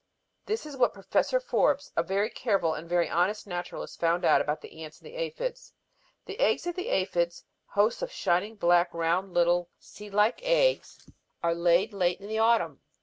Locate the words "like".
10.15-10.39